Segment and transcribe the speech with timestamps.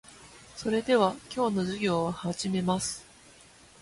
[0.55, 3.05] それでは、今日の授業を始めます。